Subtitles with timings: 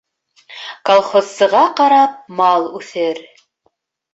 [0.89, 3.21] Колхозсыға ҡарап мал үҫер.